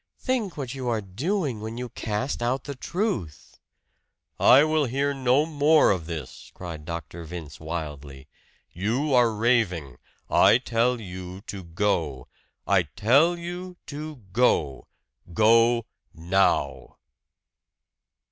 Think 0.17 0.57
what 0.57 0.73
you 0.73 0.89
are 0.89 0.99
doing 0.99 1.59
when 1.61 1.77
you 1.77 1.89
cast 1.89 2.41
out 2.41 2.63
the 2.63 2.73
truth!" 2.73 3.59
"I 4.39 4.63
will 4.63 4.85
hear 4.85 5.13
no 5.13 5.45
more 5.45 5.91
of 5.91 6.07
this!" 6.07 6.49
cried 6.55 6.85
Dr. 6.85 7.23
Vince 7.23 7.59
wildly. 7.59 8.27
"You 8.71 9.13
are 9.13 9.31
raving. 9.31 9.97
I 10.27 10.57
tell 10.57 10.99
you 10.99 11.41
to 11.41 11.63
go! 11.63 12.27
I 12.65 12.81
tell 12.81 13.37
you 13.37 13.77
to 13.85 14.23
go! 14.33 14.87
Go 15.33 15.85
now!" 16.15 16.97